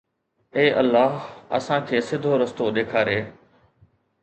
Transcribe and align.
اي 0.59 0.63
الله 0.81 1.11
اسان 1.57 1.81
کي 1.91 1.97
سڌو 2.09 2.31
رستو 2.41 2.65
ڏيکاري 2.75 3.19